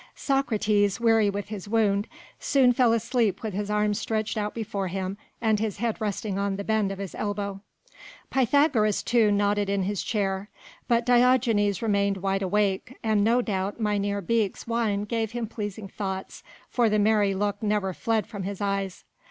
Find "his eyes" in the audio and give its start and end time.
18.41-19.03